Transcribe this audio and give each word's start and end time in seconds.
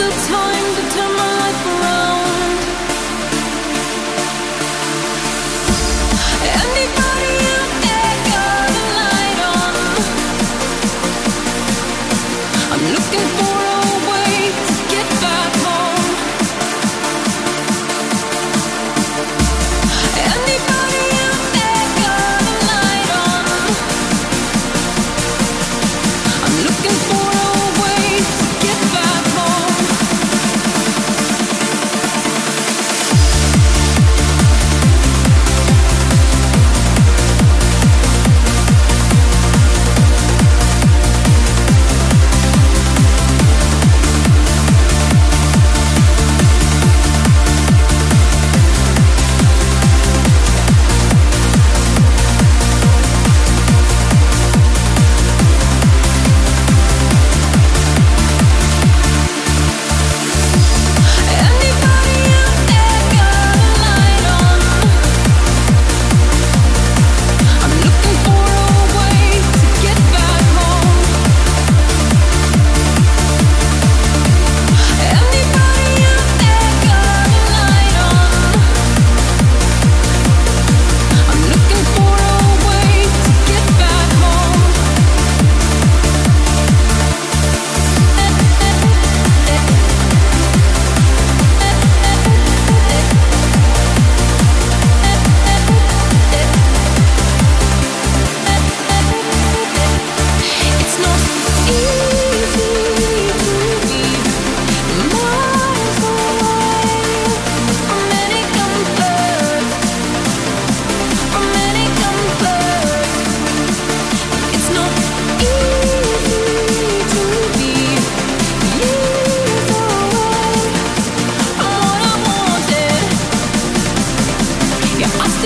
the 0.00 0.08
time 0.08 0.74
to 0.76 0.82
turn 0.94 1.12
my 1.12 1.30
life 1.40 1.66
around. 1.66 2.19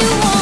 you 0.05 0.11
want 0.19 0.34